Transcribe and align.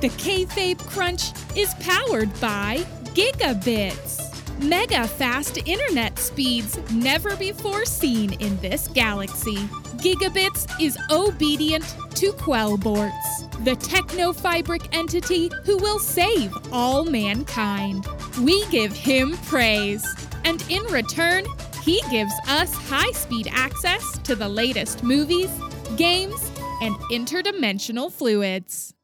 The 0.00 0.08
Kayfabe 0.08 0.78
Crunch 0.86 1.32
is 1.54 1.74
powered 1.74 2.32
by 2.40 2.78
Gigabits. 3.12 4.18
Mega 4.64 5.06
fast 5.06 5.58
internet 5.68 6.18
speeds 6.18 6.78
never 6.90 7.36
before 7.36 7.84
seen 7.84 8.32
in 8.40 8.56
this 8.60 8.88
galaxy. 8.88 9.58
Gigabits 9.98 10.66
is 10.80 10.96
obedient 11.10 11.84
to 12.14 12.32
Quellborts, 12.32 13.50
the 13.62 13.72
technofibric 13.72 14.88
entity 14.92 15.50
who 15.64 15.76
will 15.76 15.98
save 15.98 16.56
all 16.72 17.04
mankind. 17.04 18.06
We 18.40 18.64
give 18.68 18.92
him 18.92 19.36
praise, 19.48 20.06
and 20.44 20.64
in 20.70 20.82
return, 20.84 21.44
he 21.82 22.00
gives 22.10 22.32
us 22.48 22.72
high 22.72 23.12
speed 23.12 23.50
access 23.52 24.16
to 24.20 24.34
the 24.34 24.48
latest 24.48 25.02
movies, 25.02 25.50
games, 25.98 26.50
and 26.80 26.94
interdimensional 27.10 28.10
fluids. 28.10 28.94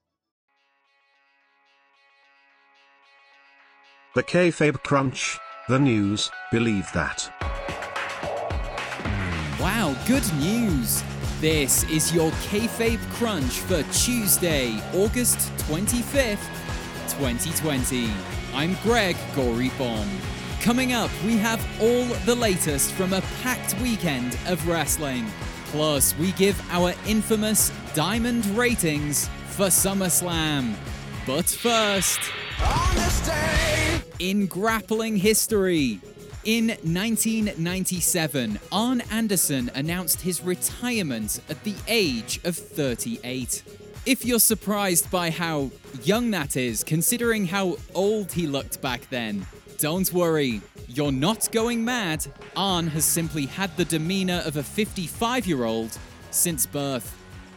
The 4.16 4.22
Kayfabe 4.22 4.82
Crunch, 4.82 5.38
the 5.68 5.78
news, 5.78 6.30
believe 6.50 6.90
that. 6.94 7.30
Wow, 9.60 9.94
good 10.06 10.24
news! 10.36 11.04
This 11.42 11.84
is 11.90 12.14
your 12.14 12.30
Kayfabe 12.48 12.98
Crunch 13.10 13.58
for 13.58 13.82
Tuesday, 13.92 14.80
August 14.94 15.36
25th, 15.68 16.38
2020. 17.18 18.08
I'm 18.54 18.74
Greg 18.82 19.18
Gory 19.34 19.70
Bomb. 19.76 20.08
Coming 20.62 20.94
up, 20.94 21.10
we 21.26 21.36
have 21.36 21.62
all 21.78 22.06
the 22.24 22.36
latest 22.36 22.92
from 22.92 23.12
a 23.12 23.20
packed 23.42 23.78
weekend 23.82 24.38
of 24.46 24.66
wrestling. 24.66 25.26
Plus, 25.66 26.16
we 26.16 26.32
give 26.32 26.58
our 26.70 26.94
infamous 27.06 27.70
diamond 27.92 28.46
ratings 28.56 29.28
for 29.48 29.66
SummerSlam. 29.66 30.74
But 31.26 31.44
first, 31.44 32.20
in 34.18 34.46
grappling 34.46 35.16
history, 35.16 36.00
in 36.44 36.68
1997, 36.68 38.60
Arn 38.70 39.00
Anderson 39.10 39.68
announced 39.74 40.20
his 40.20 40.42
retirement 40.42 41.40
at 41.50 41.64
the 41.64 41.74
age 41.88 42.38
of 42.44 42.56
38. 42.56 43.64
If 44.06 44.24
you're 44.24 44.38
surprised 44.38 45.10
by 45.10 45.30
how 45.30 45.72
young 46.04 46.30
that 46.30 46.56
is, 46.56 46.84
considering 46.84 47.46
how 47.46 47.78
old 47.94 48.30
he 48.30 48.46
looked 48.46 48.80
back 48.80 49.10
then, 49.10 49.44
don't 49.78 50.12
worry, 50.12 50.60
you're 50.86 51.10
not 51.10 51.50
going 51.50 51.84
mad. 51.84 52.24
Arn 52.54 52.86
has 52.88 53.04
simply 53.04 53.46
had 53.46 53.76
the 53.76 53.84
demeanor 53.84 54.42
of 54.46 54.56
a 54.56 54.62
55 54.62 55.46
year 55.48 55.64
old 55.64 55.98
since 56.30 56.64
birth. 56.64 57.12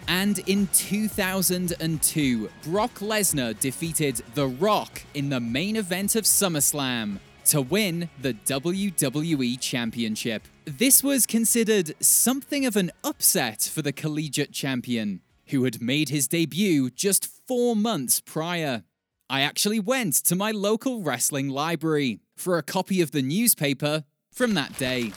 And 0.10 0.40
in 0.50 0.68
2002, 0.74 2.50
Brock 2.64 2.96
Lesnar 2.96 3.58
defeated 3.60 4.24
The 4.34 4.48
Rock 4.48 5.04
in 5.14 5.30
the 5.30 5.40
main 5.40 5.76
event 5.76 6.16
of 6.16 6.24
SummerSlam 6.24 7.20
to 7.46 7.62
win 7.62 8.10
the 8.20 8.34
WWE 8.34 9.60
Championship. 9.60 10.48
This 10.66 11.04
was 11.04 11.28
considered 11.28 11.94
something 12.00 12.66
of 12.66 12.76
an 12.76 12.90
upset 13.04 13.62
for 13.72 13.84
the 13.84 13.94
collegiate 13.94 14.52
champion, 14.52 15.22
who 15.50 15.64
had 15.64 15.80
made 15.80 16.10
his 16.10 16.28
debut 16.28 16.90
just 16.90 17.28
four 17.28 17.76
months 17.76 18.20
prior. 18.20 18.84
I 19.30 19.42
actually 19.42 19.80
went 19.80 20.16
to 20.26 20.36
my 20.36 20.50
local 20.50 21.04
wrestling 21.04 21.50
library 21.50 22.20
for 22.36 22.58
a 22.58 22.64
copy 22.64 23.00
of 23.02 23.12
the 23.12 23.22
newspaper 23.22 24.06
from 24.34 24.56
that 24.56 24.76
day. 24.80 25.12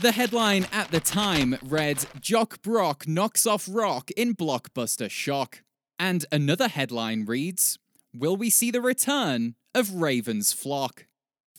The 0.00 0.12
headline 0.12 0.66
at 0.72 0.90
the 0.90 1.00
time 1.00 1.56
read 1.62 2.04
Jock 2.20 2.62
Brock 2.62 3.06
knocks 3.06 3.46
off 3.46 3.68
Rock 3.70 4.10
in 4.12 4.34
blockbuster 4.34 5.10
shock. 5.10 5.62
And 5.98 6.26
another 6.32 6.68
headline 6.68 7.24
reads 7.24 7.78
Will 8.12 8.36
we 8.36 8.50
see 8.50 8.70
the 8.70 8.80
return 8.80 9.54
of 9.74 9.94
Raven's 9.94 10.52
flock? 10.52 11.06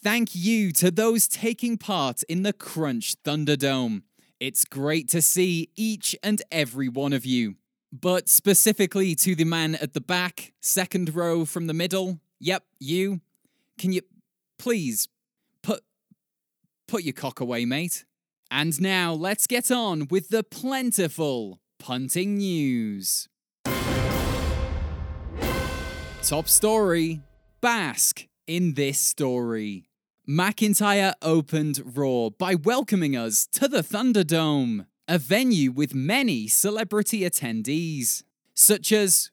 Thank 0.03 0.35
you 0.35 0.73
to 0.73 0.91
those 0.91 1.29
taking 1.29 1.77
part 1.77 2.23
in 2.23 2.43
the 2.43 2.51
Crunch 2.51 3.15
Thunderdome. 3.23 4.01
It's 4.39 4.65
great 4.65 5.07
to 5.09 5.21
see 5.21 5.69
each 5.77 6.15
and 6.21 6.41
every 6.51 6.89
one 6.89 7.13
of 7.13 7.25
you. 7.25 7.55
But 7.93 8.27
specifically 8.27 9.15
to 9.15 9.35
the 9.35 9.45
man 9.45 9.75
at 9.75 9.93
the 9.93 10.01
back, 10.01 10.51
second 10.61 11.15
row 11.15 11.45
from 11.45 11.67
the 11.67 11.73
middle, 11.73 12.19
yep, 12.39 12.65
you. 12.79 13.21
Can 13.77 13.93
you 13.93 14.01
please 14.59 15.07
put 15.61 15.83
put 16.87 17.03
your 17.03 17.13
cock 17.13 17.39
away, 17.39 17.63
mate? 17.63 18.03
And 18.55 18.79
now 18.79 19.13
let's 19.15 19.47
get 19.47 19.71
on 19.71 20.07
with 20.11 20.29
the 20.29 20.43
plentiful 20.43 21.59
punting 21.79 22.37
news. 22.37 23.27
Top 26.21 26.47
story 26.47 27.21
Bask 27.61 28.27
in 28.45 28.75
this 28.75 28.99
story. 28.99 29.89
McIntyre 30.29 31.15
opened 31.23 31.81
Raw 31.97 32.29
by 32.29 32.53
welcoming 32.53 33.17
us 33.17 33.47
to 33.53 33.67
the 33.67 33.81
Thunderdome, 33.81 34.85
a 35.07 35.17
venue 35.17 35.71
with 35.71 35.95
many 35.95 36.47
celebrity 36.47 37.21
attendees, 37.21 38.21
such 38.53 38.91
as 38.91 39.31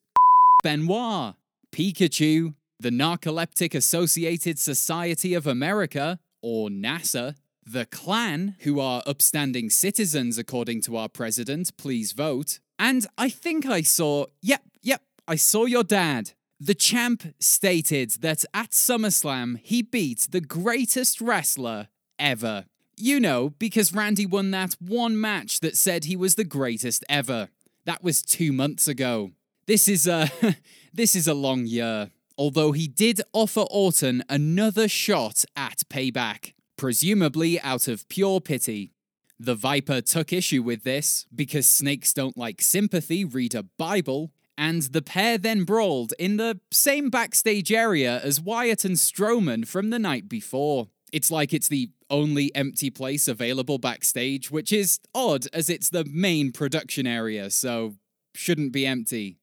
Benoit, 0.63 1.35
Pikachu, 1.73 2.55
the 2.79 2.91
Narcoleptic 2.91 3.75
Associated 3.75 4.59
Society 4.59 5.35
of 5.35 5.47
America, 5.47 6.19
or 6.41 6.71
NASA, 6.71 7.35
the 7.67 7.87
Klan, 7.87 8.57
who 8.61 8.81
are 8.81 9.03
upstanding 9.07 9.71
citizens 9.71 10.39
according 10.39 10.81
to 10.83 10.97
our 10.97 11.09
president, 11.09 11.77
please 11.77 12.13
vote, 12.13 12.59
and 12.79 13.07
I 13.19 13.29
think 13.29 13.67
I 13.67 13.83
saw, 13.83 14.27
yep, 14.41 14.63
yep, 14.83 15.03
I 15.29 15.37
saw 15.37 15.67
your 15.67 15.85
dad. 15.85 16.33
The 16.59 16.75
champ 16.75 17.35
stated 17.39 18.11
that 18.21 18.45
at 18.53 18.71
SummerSlam 18.71 19.59
he 19.63 19.83
beat 19.83 20.29
the 20.31 20.41
greatest 20.41 21.21
wrestler 21.21 21.89
ever. 22.19 22.65
You 22.97 23.21
know, 23.21 23.51
because 23.59 23.95
Randy 23.95 24.27
won 24.27 24.51
that 24.51 24.77
one 24.79 25.19
match 25.19 25.61
that 25.61 25.77
said 25.77 26.05
he 26.05 26.17
was 26.17 26.35
the 26.35 26.45
greatest 26.45 27.05
ever. 27.09 27.49
That 27.85 28.03
was 28.03 28.23
2 28.23 28.53
months 28.53 28.89
ago. 28.89 29.33
This 29.67 29.89
is 29.89 30.07
a 30.07 30.31
this 30.93 31.15
is 31.15 31.29
a 31.29 31.35
long 31.35 31.67
year. 31.67 32.11
Although 32.37 32.73
he 32.73 32.89
did 32.89 33.21
offer 33.33 33.65
Orton 33.71 34.25
another 34.29 34.89
shot 34.89 35.45
at 35.55 35.83
payback, 35.91 36.55
presumably 36.81 37.61
out 37.61 37.89
of 37.89 38.09
pure 38.09 38.41
pity. 38.41 38.95
The 39.39 39.55
Viper 39.55 40.01
took 40.01 40.33
issue 40.33 40.63
with 40.63 40.83
this 40.83 41.27
because 41.35 41.69
snakes 41.69 42.15
don't 42.15 42.39
like 42.39 42.63
sympathy, 42.63 43.23
read 43.23 43.55
a 43.55 43.65
Bible, 43.65 44.33
and 44.57 44.81
the 44.85 45.03
pair 45.03 45.37
then 45.37 45.65
brawled 45.65 46.15
in 46.19 46.39
the 46.39 46.59
same 46.73 47.11
backstage 47.11 47.71
area 47.71 48.19
as 48.21 48.41
Wyatt 48.41 48.87
and 48.87 48.97
Strowman 48.97 49.69
from 49.69 49.91
the 49.91 49.99
night 49.99 50.27
before. 50.27 50.89
It's 51.13 51.31
like 51.31 51.53
it's 51.53 51.69
the 51.69 51.91
only 52.09 52.51
empty 52.55 52.89
place 52.89 53.29
available 53.29 53.77
backstage, 53.77 54.51
which 54.51 54.73
is 54.73 55.01
odd 55.15 55.49
as 55.53 55.69
it's 55.69 55.91
the 55.91 56.07
main 56.07 56.51
production 56.51 57.07
area, 57.07 57.51
so 57.51 57.97
shouldn't 58.35 58.73
be 58.73 58.87
empty. 58.87 59.37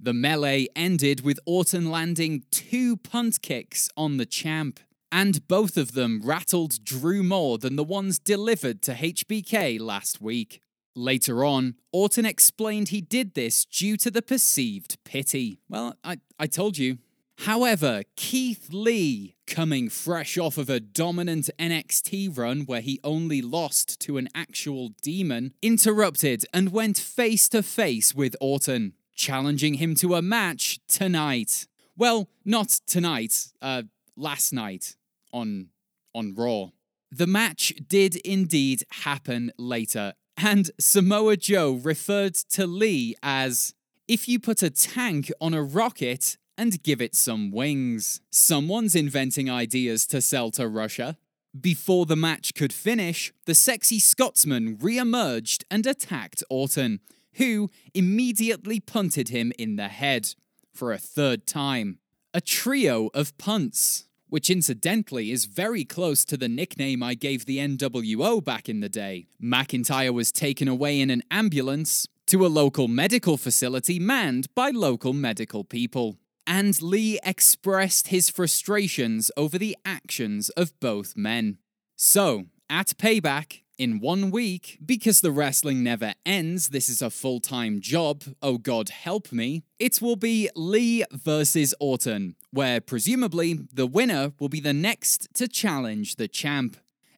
The 0.00 0.12
melee 0.12 0.66
ended 0.74 1.20
with 1.20 1.38
Orton 1.46 1.88
landing 1.88 2.42
two 2.50 2.96
punt 2.96 3.42
kicks 3.42 3.88
on 3.96 4.16
the 4.16 4.26
champ, 4.26 4.80
and 5.12 5.46
both 5.48 5.76
of 5.76 5.92
them 5.92 6.20
rattled 6.24 6.84
Drew 6.84 7.22
more 7.22 7.58
than 7.58 7.76
the 7.76 7.84
ones 7.84 8.18
delivered 8.18 8.82
to 8.82 8.94
HBK 8.94 9.80
last 9.80 10.20
week. 10.20 10.60
Later 10.94 11.44
on, 11.44 11.76
Orton 11.92 12.26
explained 12.26 12.88
he 12.88 13.00
did 13.00 13.34
this 13.34 13.64
due 13.64 13.96
to 13.98 14.10
the 14.10 14.22
perceived 14.22 14.98
pity. 15.04 15.60
Well, 15.68 15.96
I, 16.02 16.18
I 16.38 16.46
told 16.46 16.78
you. 16.78 16.98
However, 17.38 18.02
Keith 18.16 18.68
Lee, 18.70 19.34
coming 19.46 19.88
fresh 19.88 20.36
off 20.36 20.58
of 20.58 20.68
a 20.68 20.78
dominant 20.78 21.48
NXT 21.58 22.36
run 22.36 22.62
where 22.62 22.82
he 22.82 23.00
only 23.02 23.40
lost 23.40 23.98
to 24.00 24.18
an 24.18 24.28
actual 24.34 24.90
demon, 25.00 25.54
interrupted 25.62 26.44
and 26.52 26.70
went 26.70 26.98
face 26.98 27.48
to 27.48 27.62
face 27.62 28.14
with 28.14 28.36
Orton, 28.42 28.92
challenging 29.14 29.74
him 29.74 29.94
to 29.96 30.16
a 30.16 30.22
match 30.22 30.80
tonight. 30.86 31.66
Well, 31.96 32.28
not 32.44 32.68
tonight, 32.86 33.48
uh, 33.62 33.84
last 34.16 34.52
night 34.52 34.96
on 35.32 35.68
on 36.14 36.34
Raw. 36.34 36.70
The 37.10 37.26
match 37.26 37.72
did 37.88 38.16
indeed 38.16 38.84
happen 38.90 39.52
later, 39.58 40.14
and 40.36 40.70
Samoa 40.78 41.36
Joe 41.36 41.72
referred 41.72 42.34
to 42.34 42.66
Lee 42.66 43.14
as 43.22 43.74
if 44.06 44.28
you 44.28 44.38
put 44.38 44.62
a 44.62 44.70
tank 44.70 45.30
on 45.40 45.54
a 45.54 45.62
rocket 45.62 46.36
and 46.56 46.82
give 46.82 47.00
it 47.00 47.14
some 47.14 47.50
wings. 47.50 48.20
Someone's 48.30 48.94
inventing 48.94 49.50
ideas 49.50 50.06
to 50.08 50.20
sell 50.20 50.50
to 50.52 50.68
Russia. 50.68 51.16
Before 51.58 52.06
the 52.06 52.16
match 52.16 52.54
could 52.54 52.72
finish, 52.72 53.32
the 53.46 53.54
sexy 53.54 53.98
Scotsman 53.98 54.76
re 54.80 54.98
emerged 54.98 55.64
and 55.70 55.86
attacked 55.86 56.44
Orton, 56.48 57.00
who 57.34 57.70
immediately 57.94 58.78
punted 58.78 59.30
him 59.30 59.52
in 59.58 59.76
the 59.76 59.88
head 59.88 60.34
for 60.72 60.92
a 60.92 60.98
third 60.98 61.46
time. 61.46 61.98
A 62.32 62.40
trio 62.40 63.10
of 63.14 63.36
punts 63.38 64.06
which 64.30 64.48
incidentally 64.48 65.30
is 65.30 65.44
very 65.44 65.84
close 65.84 66.24
to 66.24 66.36
the 66.36 66.48
nickname 66.48 67.02
I 67.02 67.14
gave 67.14 67.44
the 67.44 67.58
NWO 67.58 68.42
back 68.42 68.68
in 68.68 68.80
the 68.80 68.88
day. 68.88 69.26
McIntyre 69.42 70.14
was 70.14 70.32
taken 70.32 70.68
away 70.68 71.00
in 71.00 71.10
an 71.10 71.22
ambulance 71.30 72.06
to 72.28 72.46
a 72.46 72.48
local 72.48 72.88
medical 72.88 73.36
facility 73.36 73.98
manned 73.98 74.46
by 74.54 74.70
local 74.70 75.12
medical 75.12 75.64
people. 75.64 76.16
and 76.46 76.82
Lee 76.82 77.18
expressed 77.24 78.08
his 78.08 78.28
frustrations 78.28 79.30
over 79.36 79.56
the 79.58 79.76
actions 79.84 80.48
of 80.50 80.72
both 80.80 81.16
men. 81.16 81.58
So, 81.96 82.46
at 82.68 82.88
Payback, 82.98 83.60
in 83.80 83.98
one 83.98 84.30
week, 84.30 84.78
because 84.84 85.22
the 85.22 85.32
wrestling 85.32 85.82
never 85.82 86.12
ends, 86.26 86.68
this 86.68 86.90
is 86.90 87.00
a 87.00 87.08
full 87.08 87.40
time 87.40 87.80
job, 87.80 88.22
oh 88.42 88.58
god 88.58 88.90
help 88.90 89.32
me, 89.32 89.62
it 89.78 90.02
will 90.02 90.16
be 90.16 90.50
Lee 90.54 91.02
versus 91.10 91.74
Orton, 91.80 92.36
where 92.50 92.82
presumably 92.82 93.58
the 93.72 93.86
winner 93.86 94.32
will 94.38 94.50
be 94.50 94.60
the 94.60 94.74
next 94.74 95.28
to 95.32 95.48
challenge 95.48 96.16
the 96.16 96.28
champ. 96.28 96.76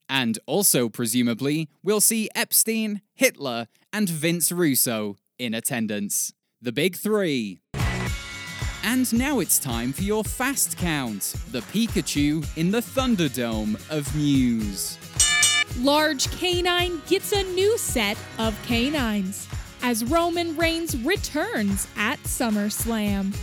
And 0.08 0.38
also, 0.46 0.88
presumably, 0.88 1.68
we'll 1.82 2.00
see 2.00 2.28
Epstein, 2.32 3.00
Hitler, 3.12 3.66
and 3.92 4.08
Vince 4.08 4.52
Russo 4.52 5.16
in 5.40 5.54
attendance. 5.54 6.32
The 6.60 6.70
big 6.70 6.94
three. 6.94 7.58
And 8.84 9.12
now 9.12 9.40
it's 9.40 9.58
time 9.58 9.92
for 9.92 10.02
your 10.02 10.22
fast 10.22 10.78
count 10.78 11.34
the 11.50 11.60
Pikachu 11.72 12.46
in 12.56 12.70
the 12.70 12.80
Thunderdome 12.80 13.74
of 13.90 14.14
news. 14.14 14.96
Large 15.80 16.30
Canine 16.32 17.00
gets 17.06 17.32
a 17.32 17.42
new 17.54 17.78
set 17.78 18.18
of 18.38 18.60
canines 18.64 19.48
as 19.82 20.04
Roman 20.04 20.54
Reigns 20.56 20.96
returns 20.98 21.88
at 21.96 22.22
SummerSlam. 22.24 23.34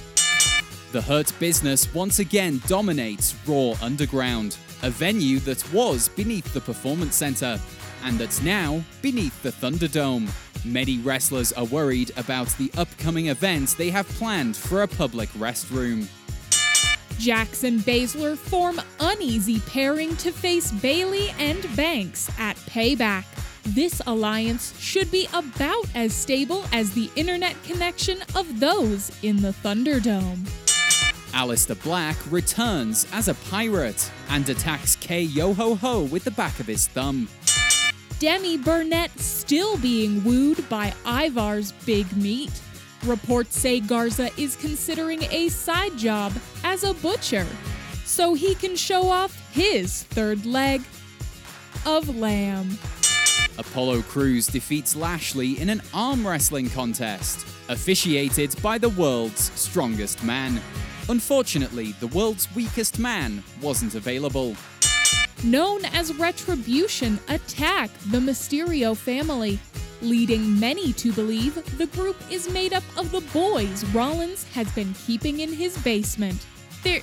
The 0.91 1.01
Hurt 1.01 1.33
Business 1.39 1.91
once 1.93 2.19
again 2.19 2.61
dominates 2.67 3.35
Raw 3.47 3.73
Underground, 3.81 4.57
a 4.83 4.91
venue 4.91 5.39
that 5.39 5.73
was 5.73 6.07
beneath 6.09 6.53
the 6.53 6.61
Performance 6.61 7.15
Center 7.15 7.59
and 8.03 8.19
that's 8.19 8.43
now 8.43 8.83
beneath 9.01 9.41
the 9.41 9.51
Thunderdome. 9.51 10.29
Many 10.63 10.99
wrestlers 10.99 11.51
are 11.53 11.65
worried 11.65 12.11
about 12.15 12.47
the 12.57 12.71
upcoming 12.77 13.29
events 13.29 13.73
they 13.73 13.89
have 13.89 14.07
planned 14.09 14.55
for 14.55 14.83
a 14.83 14.87
public 14.87 15.29
restroom. 15.29 16.07
Jax 17.19 17.65
and 17.65 17.81
Baszler 17.81 18.37
form 18.37 18.81
uneasy 19.01 19.59
pairing 19.59 20.15
to 20.17 20.31
face 20.31 20.71
Bayley 20.71 21.31
and 21.37 21.61
Banks 21.75 22.31
at 22.39 22.55
Payback. 22.55 23.25
This 23.63 24.01
alliance 24.07 24.73
should 24.79 25.11
be 25.11 25.27
about 25.33 25.85
as 25.93 26.13
stable 26.13 26.63
as 26.71 26.91
the 26.93 27.11
internet 27.17 27.61
connection 27.63 28.19
of 28.35 28.61
those 28.61 29.11
in 29.21 29.41
the 29.41 29.49
Thunderdome. 29.49 30.47
Aleister 31.33 31.81
Black 31.83 32.15
returns 32.31 33.05
as 33.11 33.27
a 33.27 33.35
pirate 33.35 34.09
and 34.29 34.47
attacks 34.47 34.95
K 34.95 35.21
Yo-Ho 35.21 35.75
Ho 35.75 36.03
with 36.03 36.23
the 36.23 36.31
back 36.31 36.57
of 36.61 36.67
his 36.67 36.87
thumb. 36.87 37.27
Demi 38.19 38.57
Burnett 38.57 39.11
still 39.19 39.77
being 39.77 40.23
wooed 40.23 40.67
by 40.69 40.93
Ivar's 41.05 41.73
big 41.85 42.15
meat. 42.15 42.51
Reports 43.05 43.57
say 43.57 43.79
Garza 43.79 44.29
is 44.37 44.55
considering 44.55 45.23
a 45.31 45.49
side 45.49 45.97
job 45.97 46.33
as 46.69 46.83
a 46.83 46.93
butcher 46.93 47.47
so 48.05 48.35
he 48.35 48.53
can 48.53 48.75
show 48.75 49.09
off 49.09 49.33
his 49.51 50.03
third 50.03 50.45
leg 50.45 50.81
of 51.83 52.15
lamb. 52.15 52.77
Apollo 53.57 54.03
Crews 54.03 54.45
defeats 54.45 54.95
Lashley 54.95 55.59
in 55.59 55.69
an 55.69 55.81
arm 55.95 56.25
wrestling 56.25 56.69
contest, 56.69 57.45
officiated 57.69 58.55
by 58.61 58.77
the 58.77 58.89
world's 58.89 59.51
strongest 59.59 60.23
man. 60.23 60.61
Unfortunately, 61.09 61.93
the 61.99 62.07
world's 62.07 62.47
weakest 62.55 62.99
man 62.99 63.43
wasn't 63.61 63.95
available. 63.95 64.55
Known 65.43 65.85
as 65.85 66.13
Retribution 66.13 67.19
attack 67.29 67.89
the 68.11 68.19
Mysterio 68.19 68.95
family, 68.95 69.59
leading 70.01 70.59
many 70.59 70.93
to 70.93 71.11
believe 71.13 71.55
the 71.77 71.87
group 71.87 72.15
is 72.29 72.51
made 72.51 72.73
up 72.73 72.83
of 72.95 73.11
the 73.11 73.21
boys 73.33 73.83
Rollins 73.85 74.43
has 74.53 74.71
been 74.73 74.93
keeping 75.05 75.39
in 75.39 75.51
his 75.51 75.77
basement. 75.79 76.45
There, 76.83 77.01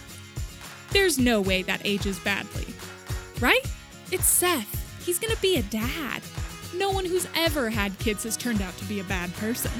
there's 0.90 1.18
no 1.18 1.40
way 1.40 1.62
that 1.62 1.80
ages 1.84 2.18
badly, 2.20 2.66
right? 3.40 3.64
It's 4.10 4.26
Seth. 4.26 5.04
He's 5.04 5.18
gonna 5.18 5.36
be 5.36 5.56
a 5.56 5.62
dad. 5.62 6.22
No 6.74 6.90
one 6.90 7.04
who's 7.04 7.28
ever 7.34 7.70
had 7.70 7.98
kids 7.98 8.24
has 8.24 8.36
turned 8.36 8.62
out 8.62 8.76
to 8.78 8.84
be 8.84 9.00
a 9.00 9.04
bad 9.04 9.34
person. 9.36 9.72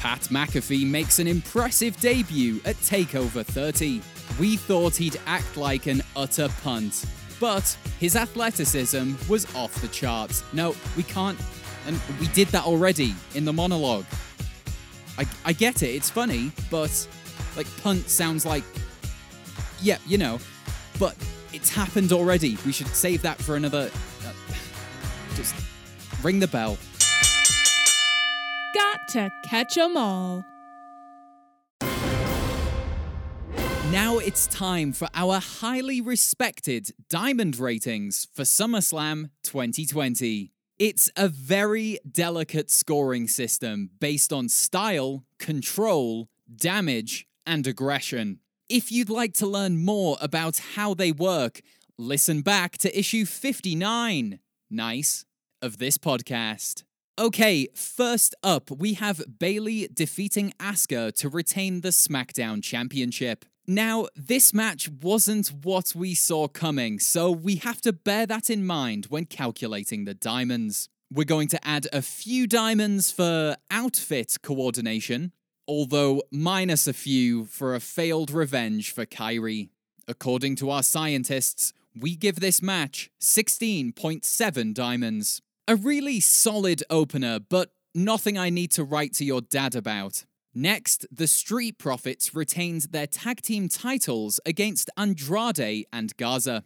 Pat 0.00 0.20
McAfee 0.22 0.86
makes 0.86 1.18
an 1.18 1.26
impressive 1.26 1.98
debut 2.00 2.60
at 2.64 2.76
TakeOver 2.76 3.44
30. 3.44 4.02
We 4.38 4.56
thought 4.56 4.94
he'd 4.96 5.18
act 5.26 5.56
like 5.56 5.86
an 5.86 6.02
utter 6.14 6.48
punt, 6.62 7.04
but 7.40 7.76
his 7.98 8.16
athleticism 8.16 9.14
was 9.28 9.52
off 9.54 9.74
the 9.80 9.88
charts. 9.88 10.44
No, 10.52 10.74
we 10.96 11.02
can't. 11.02 11.38
And 11.86 12.00
we 12.20 12.28
did 12.28 12.48
that 12.48 12.64
already 12.64 13.14
in 13.34 13.44
the 13.44 13.52
monologue. 13.52 14.04
I, 15.18 15.26
I 15.44 15.52
get 15.52 15.82
it, 15.82 15.94
it's 15.94 16.10
funny, 16.10 16.52
but 16.70 17.08
like 17.56 17.66
punt 17.82 18.08
sounds 18.08 18.44
like. 18.44 18.64
Yeah, 19.86 19.98
you 20.04 20.18
know. 20.18 20.40
But 20.98 21.14
it's 21.52 21.70
happened 21.70 22.12
already. 22.12 22.58
We 22.66 22.72
should 22.72 22.88
save 22.88 23.22
that 23.22 23.38
for 23.38 23.54
another. 23.54 23.88
Uh, 24.26 24.32
just 25.36 25.54
ring 26.24 26.40
the 26.40 26.48
bell. 26.48 26.76
Got 28.74 28.98
to 29.10 29.30
catch 29.44 29.78
'em 29.78 29.96
all. 29.96 30.44
Now 33.92 34.18
it's 34.18 34.48
time 34.48 34.92
for 34.92 35.08
our 35.14 35.38
highly 35.38 36.00
respected 36.00 36.90
diamond 37.08 37.60
ratings 37.60 38.26
for 38.34 38.42
SummerSlam 38.42 39.30
2020. 39.44 40.50
It's 40.80 41.12
a 41.16 41.28
very 41.28 42.00
delicate 42.10 42.72
scoring 42.72 43.28
system 43.28 43.90
based 44.00 44.32
on 44.32 44.48
style, 44.48 45.24
control, 45.38 46.28
damage, 46.56 47.28
and 47.46 47.64
aggression. 47.68 48.40
If 48.68 48.90
you'd 48.90 49.10
like 49.10 49.32
to 49.34 49.46
learn 49.46 49.84
more 49.84 50.16
about 50.20 50.58
how 50.74 50.92
they 50.92 51.12
work, 51.12 51.60
listen 51.96 52.40
back 52.40 52.76
to 52.78 52.98
issue 52.98 53.24
59, 53.24 54.40
nice, 54.68 55.24
of 55.62 55.78
this 55.78 55.98
podcast. 55.98 56.82
Okay, 57.16 57.68
first 57.76 58.34
up, 58.42 58.72
we 58.72 58.94
have 58.94 59.22
Bayley 59.38 59.88
defeating 59.94 60.52
Asuka 60.58 61.14
to 61.14 61.28
retain 61.28 61.82
the 61.82 61.90
SmackDown 61.90 62.60
Championship. 62.60 63.44
Now, 63.68 64.08
this 64.16 64.52
match 64.52 64.88
wasn't 64.88 65.46
what 65.62 65.94
we 65.94 66.16
saw 66.16 66.48
coming, 66.48 66.98
so 66.98 67.30
we 67.30 67.56
have 67.56 67.80
to 67.82 67.92
bear 67.92 68.26
that 68.26 68.50
in 68.50 68.66
mind 68.66 69.06
when 69.10 69.26
calculating 69.26 70.06
the 70.06 70.14
diamonds. 70.14 70.88
We're 71.08 71.24
going 71.24 71.48
to 71.48 71.64
add 71.64 71.86
a 71.92 72.02
few 72.02 72.48
diamonds 72.48 73.12
for 73.12 73.56
outfit 73.70 74.38
coordination, 74.42 75.30
although 75.68 76.22
minus 76.30 76.86
a 76.86 76.92
few 76.92 77.46
for 77.46 77.74
a 77.74 77.80
failed 77.80 78.30
revenge 78.30 78.92
for 78.92 79.06
Kairi. 79.06 79.68
According 80.08 80.56
to 80.56 80.70
our 80.70 80.82
scientists, 80.82 81.72
we 81.98 82.14
give 82.14 82.40
this 82.40 82.62
match 82.62 83.10
16.7 83.20 84.74
diamonds. 84.74 85.42
A 85.66 85.76
really 85.76 86.20
solid 86.20 86.82
opener, 86.90 87.40
but 87.40 87.70
nothing 87.94 88.38
I 88.38 88.50
need 88.50 88.70
to 88.72 88.84
write 88.84 89.14
to 89.14 89.24
your 89.24 89.40
dad 89.40 89.74
about. 89.74 90.24
Next, 90.54 91.06
the 91.10 91.26
Street 91.26 91.76
Profits 91.76 92.34
retained 92.34 92.82
their 92.90 93.06
tag 93.06 93.42
team 93.42 93.68
titles 93.68 94.40
against 94.46 94.88
Andrade 94.96 95.86
and 95.92 96.16
Garza. 96.16 96.64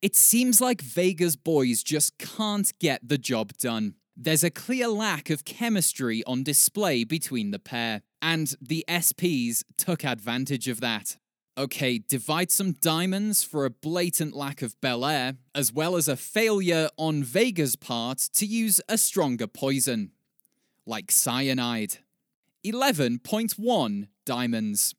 It 0.00 0.14
seems 0.14 0.60
like 0.60 0.82
Vega's 0.82 1.34
boys 1.34 1.82
just 1.82 2.18
can't 2.18 2.70
get 2.78 3.08
the 3.08 3.18
job 3.18 3.56
done. 3.56 3.94
There's 4.16 4.44
a 4.44 4.50
clear 4.50 4.88
lack 4.88 5.30
of 5.30 5.44
chemistry 5.44 6.22
on 6.24 6.42
display 6.42 7.04
between 7.04 7.50
the 7.50 7.58
pair, 7.58 8.02
and 8.22 8.54
the 8.62 8.84
SPs 8.88 9.64
took 9.76 10.04
advantage 10.04 10.68
of 10.68 10.80
that. 10.80 11.18
Okay, 11.58 11.98
divide 11.98 12.50
some 12.50 12.72
diamonds 12.72 13.42
for 13.42 13.66
a 13.66 13.70
blatant 13.70 14.34
lack 14.34 14.62
of 14.62 14.80
Bel 14.80 15.04
Air, 15.04 15.34
as 15.54 15.70
well 15.70 15.96
as 15.96 16.08
a 16.08 16.16
failure 16.16 16.88
on 16.96 17.22
Vega's 17.22 17.76
part 17.76 18.18
to 18.34 18.46
use 18.46 18.80
a 18.88 18.96
stronger 18.96 19.46
poison, 19.46 20.12
like 20.86 21.10
cyanide. 21.10 21.98
11.1 22.64 24.08
diamonds. 24.24 24.94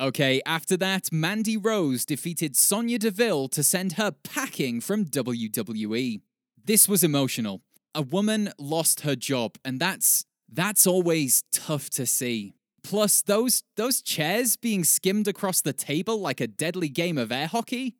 Okay, 0.00 0.40
after 0.46 0.76
that, 0.76 1.10
Mandy 1.10 1.56
Rose 1.56 2.04
defeated 2.04 2.54
Sonya 2.54 3.00
Deville 3.00 3.48
to 3.48 3.64
send 3.64 3.94
her 3.94 4.12
packing 4.12 4.80
from 4.80 5.06
WWE. 5.06 6.20
This 6.64 6.88
was 6.88 7.02
emotional. 7.02 7.62
A 7.94 8.02
woman 8.02 8.52
lost 8.58 9.00
her 9.00 9.16
job, 9.16 9.56
and 9.64 9.80
that's 9.80 10.26
that's 10.50 10.86
always 10.86 11.42
tough 11.50 11.90
to 11.90 12.06
see. 12.06 12.54
Plus, 12.88 13.20
those 13.20 13.64
those 13.76 14.00
chairs 14.00 14.56
being 14.56 14.82
skimmed 14.82 15.28
across 15.28 15.60
the 15.60 15.74
table 15.74 16.18
like 16.18 16.40
a 16.40 16.46
deadly 16.46 16.88
game 16.88 17.18
of 17.18 17.30
air 17.30 17.46
hockey. 17.46 17.96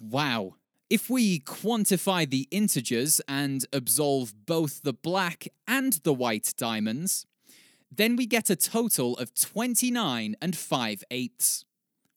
Wow. 0.00 0.56
If 0.90 1.08
we 1.08 1.38
quantify 1.38 2.28
the 2.28 2.48
integers 2.50 3.20
and 3.28 3.64
absolve 3.72 4.34
both 4.46 4.82
the 4.82 4.92
black 4.92 5.46
and 5.68 5.92
the 6.02 6.12
white 6.12 6.52
diamonds, 6.56 7.24
then 7.88 8.16
we 8.16 8.26
get 8.26 8.50
a 8.50 8.56
total 8.56 9.16
of 9.18 9.32
29 9.32 10.34
and 10.42 10.56
5 10.56 11.04
eighths. 11.12 11.64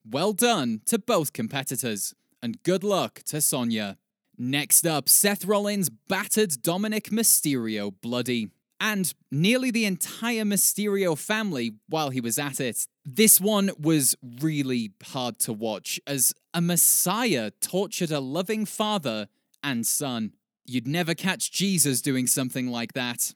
Well 0.04 0.34
done 0.34 0.82
to 0.88 0.98
both 0.98 1.32
competitors, 1.32 2.16
and 2.42 2.64
good 2.64 2.84
luck 2.84 3.22
to 3.28 3.40
Sonya. 3.40 4.00
Next 4.36 4.88
up, 4.88 5.08
Seth 5.08 5.46
Rollins 5.46 5.92
battered 5.92 6.54
Dominik 6.64 7.12
Mysterio 7.12 7.94
bloody. 8.02 8.50
And 8.80 9.14
nearly 9.32 9.72
the 9.72 9.86
entire 9.86 10.44
Mysterio 10.44 11.18
family 11.18 11.74
while 11.88 12.10
he 12.10 12.22
was 12.22 12.38
at 12.38 12.60
it. 12.60 12.88
This 13.06 13.40
one 13.40 13.72
was 13.80 14.16
really 14.42 14.92
hard 15.04 15.40
to 15.40 15.54
watch 15.54 16.00
as 16.06 16.34
a 16.54 16.62
Messiah 16.62 17.52
tortured 17.62 18.12
a 18.12 18.20
loving 18.20 18.66
father 18.66 19.28
and 19.64 19.86
son. 19.88 20.34
You'd 20.66 20.88
never 20.88 21.14
catch 21.14 21.52
Jesus 21.52 22.02
doing 22.02 22.28
something 22.28 22.68
like 22.68 22.94
that. 22.94 23.34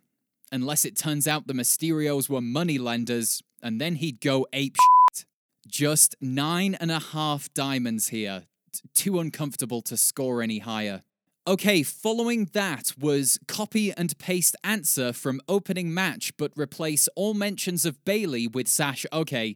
Unless 0.51 0.85
it 0.85 0.95
turns 0.95 1.27
out 1.27 1.47
the 1.47 1.53
Mysterios 1.53 2.29
were 2.29 2.41
moneylenders, 2.41 3.41
and 3.61 3.81
then 3.81 3.95
he'd 3.95 4.21
go 4.21 4.47
ape 4.53 4.77
shit. 4.77 5.25
Just 5.67 6.15
nine 6.21 6.75
and 6.75 6.91
a 6.91 6.99
half 6.99 7.53
diamonds 7.53 8.09
here. 8.09 8.43
T- 8.71 8.81
too 8.93 9.19
uncomfortable 9.19 9.81
to 9.81 9.97
score 9.97 10.41
any 10.41 10.59
higher. 10.59 11.03
Okay, 11.47 11.81
following 11.81 12.49
that 12.51 12.91
was 12.99 13.39
copy 13.47 13.93
and 13.93 14.17
paste 14.17 14.53
answer 14.65 15.13
from 15.13 15.39
opening 15.47 15.93
match, 15.93 16.35
but 16.35 16.51
replace 16.57 17.07
all 17.15 17.33
mentions 17.33 17.85
of 17.85 18.03
Bayley 18.03 18.49
with 18.49 18.67
Sash. 18.67 19.05
Okay, 19.13 19.55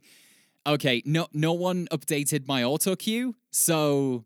okay, 0.66 1.02
no, 1.04 1.26
no 1.34 1.52
one 1.52 1.88
updated 1.92 2.48
my 2.48 2.64
auto 2.64 2.96
cue, 2.96 3.36
so 3.50 4.24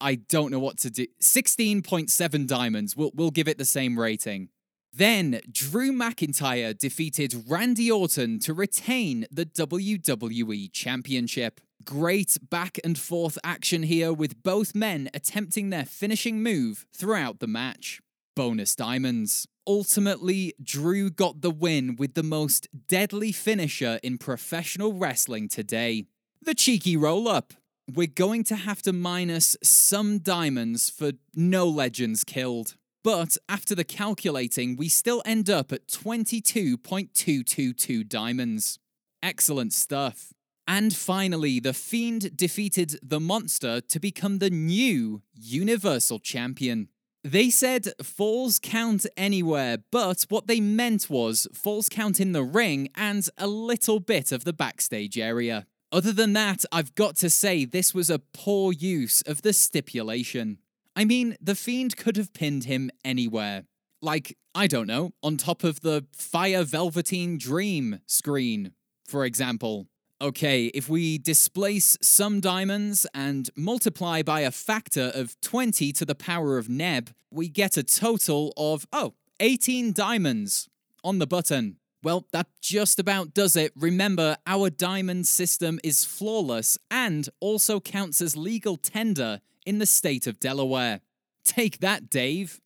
I 0.00 0.14
don't 0.14 0.50
know 0.50 0.58
what 0.58 0.78
to 0.78 0.88
do. 0.88 1.06
16.7 1.20 2.46
diamonds. 2.46 2.96
We'll, 2.96 3.10
we'll 3.14 3.30
give 3.30 3.46
it 3.46 3.58
the 3.58 3.66
same 3.66 3.98
rating. 3.98 4.48
Then, 4.94 5.42
Drew 5.52 5.92
McIntyre 5.92 6.76
defeated 6.76 7.44
Randy 7.48 7.90
Orton 7.90 8.38
to 8.38 8.54
retain 8.54 9.26
the 9.30 9.44
WWE 9.44 10.72
Championship. 10.72 11.60
Great 11.84 12.36
back 12.50 12.78
and 12.84 12.98
forth 12.98 13.38
action 13.42 13.84
here 13.84 14.12
with 14.12 14.42
both 14.42 14.74
men 14.74 15.08
attempting 15.14 15.70
their 15.70 15.86
finishing 15.86 16.42
move 16.42 16.84
throughout 16.94 17.40
the 17.40 17.46
match. 17.46 18.02
Bonus 18.36 18.76
diamonds. 18.76 19.48
Ultimately, 19.66 20.52
Drew 20.62 21.08
got 21.10 21.40
the 21.40 21.50
win 21.50 21.96
with 21.96 22.12
the 22.14 22.22
most 22.22 22.68
deadly 22.86 23.32
finisher 23.32 23.98
in 24.02 24.18
professional 24.18 24.92
wrestling 24.92 25.48
today. 25.48 26.04
The 26.42 26.54
cheeky 26.54 26.96
roll 26.96 27.26
up. 27.28 27.54
We're 27.92 28.06
going 28.06 28.44
to 28.44 28.54
have 28.56 28.82
to 28.82 28.92
minus 28.92 29.56
some 29.62 30.18
diamonds 30.18 30.90
for 30.90 31.12
no 31.34 31.66
legends 31.66 32.24
killed. 32.24 32.76
But 33.02 33.38
after 33.48 33.74
the 33.74 33.84
calculating, 33.84 34.76
we 34.76 34.90
still 34.90 35.22
end 35.24 35.48
up 35.48 35.72
at 35.72 35.88
22.222 35.88 38.06
diamonds. 38.06 38.78
Excellent 39.22 39.72
stuff. 39.72 40.34
And 40.70 40.94
finally, 40.94 41.58
The 41.58 41.74
Fiend 41.74 42.36
defeated 42.36 42.96
the 43.02 43.18
monster 43.18 43.80
to 43.80 43.98
become 43.98 44.38
the 44.38 44.50
new 44.50 45.20
Universal 45.34 46.20
Champion. 46.20 46.90
They 47.24 47.50
said 47.50 47.88
falls 48.00 48.60
count 48.60 49.04
anywhere, 49.16 49.78
but 49.90 50.26
what 50.28 50.46
they 50.46 50.60
meant 50.60 51.10
was 51.10 51.48
falls 51.52 51.88
count 51.88 52.20
in 52.20 52.30
the 52.30 52.44
ring 52.44 52.88
and 52.94 53.28
a 53.36 53.48
little 53.48 53.98
bit 53.98 54.30
of 54.30 54.44
the 54.44 54.52
backstage 54.52 55.18
area. 55.18 55.66
Other 55.90 56.12
than 56.12 56.34
that, 56.34 56.64
I've 56.70 56.94
got 56.94 57.16
to 57.16 57.30
say 57.30 57.64
this 57.64 57.92
was 57.92 58.08
a 58.08 58.20
poor 58.20 58.72
use 58.72 59.22
of 59.22 59.42
the 59.42 59.52
stipulation. 59.52 60.58
I 60.94 61.04
mean, 61.04 61.36
the 61.40 61.56
Fiend 61.56 61.96
could 61.96 62.16
have 62.16 62.32
pinned 62.32 62.66
him 62.66 62.92
anywhere. 63.04 63.64
Like, 64.00 64.38
I 64.54 64.68
don't 64.68 64.86
know, 64.86 65.14
on 65.20 65.36
top 65.36 65.64
of 65.64 65.80
the 65.80 66.06
Fire 66.12 66.62
Velveteen 66.62 67.38
Dream 67.38 67.98
screen, 68.06 68.70
for 69.08 69.24
example. 69.24 69.88
Okay, 70.22 70.66
if 70.66 70.86
we 70.86 71.16
displace 71.16 71.96
some 72.02 72.40
diamonds 72.40 73.06
and 73.14 73.48
multiply 73.56 74.20
by 74.20 74.40
a 74.40 74.50
factor 74.50 75.10
of 75.14 75.40
20 75.40 75.92
to 75.92 76.04
the 76.04 76.14
power 76.14 76.58
of 76.58 76.68
Neb, 76.68 77.08
we 77.30 77.48
get 77.48 77.78
a 77.78 77.82
total 77.82 78.52
of, 78.58 78.86
oh, 78.92 79.14
18 79.40 79.94
diamonds 79.94 80.68
on 81.02 81.20
the 81.20 81.26
button. 81.26 81.76
Well, 82.02 82.26
that 82.32 82.48
just 82.60 82.98
about 82.98 83.32
does 83.32 83.56
it. 83.56 83.72
Remember, 83.74 84.36
our 84.46 84.68
diamond 84.68 85.26
system 85.26 85.80
is 85.82 86.04
flawless 86.04 86.76
and 86.90 87.26
also 87.40 87.80
counts 87.80 88.20
as 88.20 88.36
legal 88.36 88.76
tender 88.76 89.40
in 89.64 89.78
the 89.78 89.86
state 89.86 90.26
of 90.26 90.38
Delaware. 90.38 91.00
Take 91.44 91.78
that, 91.78 92.10
Dave. 92.10 92.60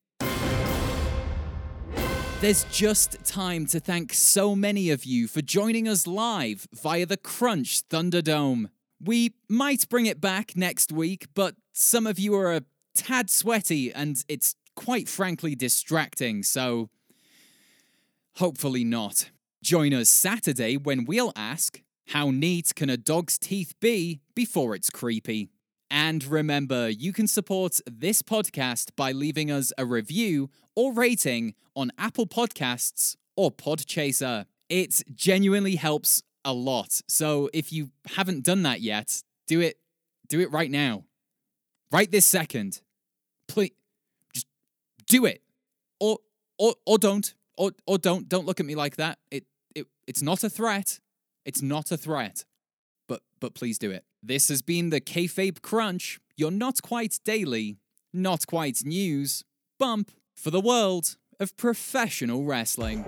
There's 2.44 2.64
just 2.64 3.24
time 3.24 3.64
to 3.68 3.80
thank 3.80 4.12
so 4.12 4.54
many 4.54 4.90
of 4.90 5.06
you 5.06 5.28
for 5.28 5.40
joining 5.40 5.88
us 5.88 6.06
live 6.06 6.68
via 6.74 7.06
the 7.06 7.16
Crunch 7.16 7.88
Thunderdome. 7.88 8.66
We 9.02 9.32
might 9.48 9.88
bring 9.88 10.04
it 10.04 10.20
back 10.20 10.54
next 10.54 10.92
week, 10.92 11.28
but 11.34 11.54
some 11.72 12.06
of 12.06 12.18
you 12.18 12.34
are 12.34 12.52
a 12.52 12.64
tad 12.94 13.30
sweaty 13.30 13.94
and 13.94 14.22
it's 14.28 14.56
quite 14.76 15.08
frankly 15.08 15.54
distracting, 15.54 16.42
so 16.42 16.90
hopefully 18.34 18.84
not. 18.84 19.30
Join 19.62 19.94
us 19.94 20.10
Saturday 20.10 20.76
when 20.76 21.06
we'll 21.06 21.32
ask, 21.34 21.80
How 22.08 22.30
neat 22.30 22.74
can 22.74 22.90
a 22.90 22.98
dog's 22.98 23.38
teeth 23.38 23.72
be 23.80 24.20
before 24.34 24.74
it's 24.74 24.90
creepy? 24.90 25.48
And 25.94 26.24
remember, 26.24 26.88
you 26.88 27.12
can 27.12 27.28
support 27.28 27.78
this 27.86 28.20
podcast 28.20 28.90
by 28.96 29.12
leaving 29.12 29.52
us 29.52 29.72
a 29.78 29.86
review 29.86 30.50
or 30.74 30.92
rating 30.92 31.54
on 31.76 31.92
Apple 31.96 32.26
Podcasts 32.26 33.14
or 33.36 33.52
Podchaser. 33.52 34.46
It 34.68 35.02
genuinely 35.14 35.76
helps 35.76 36.24
a 36.44 36.52
lot. 36.52 37.00
So 37.06 37.48
if 37.54 37.72
you 37.72 37.92
haven't 38.16 38.42
done 38.44 38.64
that 38.64 38.80
yet, 38.80 39.22
do 39.46 39.60
it 39.60 39.78
do 40.28 40.40
it 40.40 40.50
right 40.50 40.68
now. 40.68 41.04
Right 41.92 42.10
this 42.10 42.26
second. 42.26 42.80
Please 43.46 43.70
just 44.34 44.48
do 45.06 45.26
it. 45.26 45.42
Or 46.00 46.18
or 46.58 46.74
or 46.86 46.98
don't. 46.98 47.32
Or 47.56 47.70
or 47.86 47.98
don't 47.98 48.28
don't 48.28 48.46
look 48.46 48.58
at 48.58 48.66
me 48.66 48.74
like 48.74 48.96
that. 48.96 49.20
It 49.30 49.44
it 49.76 49.86
it's 50.08 50.22
not 50.22 50.42
a 50.42 50.50
threat. 50.50 50.98
It's 51.44 51.62
not 51.62 51.92
a 51.92 51.96
threat. 51.96 52.44
But 53.06 53.22
but 53.38 53.54
please 53.54 53.78
do 53.78 53.92
it. 53.92 54.04
This 54.26 54.48
has 54.48 54.62
been 54.62 54.88
the 54.88 55.02
Kayfabe 55.02 55.60
Crunch, 55.60 56.18
your 56.34 56.50
not 56.50 56.80
quite 56.80 57.18
daily, 57.26 57.76
not 58.10 58.46
quite 58.46 58.82
news, 58.82 59.44
bump 59.78 60.12
for 60.34 60.50
the 60.50 60.62
world 60.62 61.16
of 61.38 61.54
professional 61.58 62.46
wrestling. 62.46 63.04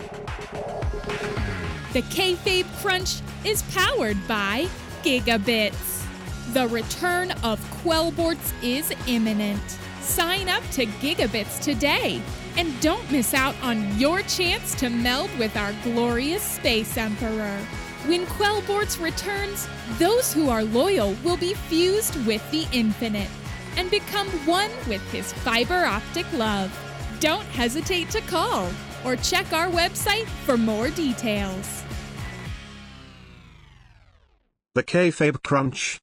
The 1.95 2.03
Kayfabe 2.11 2.67
Crunch 2.83 3.21
is 3.47 3.63
powered 3.75 4.19
by 4.29 4.69
Gigabits. 5.03 6.05
The 6.53 6.69
return 6.69 7.31
of 7.43 7.61
Quellborts 7.83 8.53
is 8.63 8.93
imminent. 9.07 9.63
Sign 10.03 10.51
up 10.51 10.63
to 10.73 10.85
Gigabits 10.85 11.63
today 11.63 12.21
and 12.59 12.79
don't 12.83 13.11
miss 13.11 13.33
out 13.33 13.55
on 13.63 13.99
your 13.99 14.21
chance 14.25 14.75
to 14.75 14.91
meld 14.91 15.31
with 15.39 15.57
our 15.57 15.73
glorious 15.83 16.43
Space 16.43 16.99
Emperor. 16.99 17.59
When 18.07 18.25
Quellborts 18.27 19.03
returns, 19.03 19.67
those 19.99 20.33
who 20.33 20.49
are 20.49 20.63
loyal 20.63 21.15
will 21.25 21.37
be 21.37 21.55
fused 21.55 22.15
with 22.25 22.49
the 22.53 22.65
infinite 22.71 23.29
and 23.77 23.91
become 23.91 24.29
one 24.47 24.71
with 24.87 25.03
his 25.11 25.33
fiber 25.33 25.85
optic 25.85 26.33
love. 26.33 26.71
Don't 27.19 27.47
hesitate 27.47 28.09
to 28.11 28.21
call 28.21 28.71
or 29.05 29.17
check 29.17 29.53
our 29.53 29.67
website 29.67 30.27
for 30.45 30.57
more 30.57 30.89
details. 30.91 31.83
The 34.75 34.85
Kayfabe 34.85 35.43
Crunch 35.43 35.99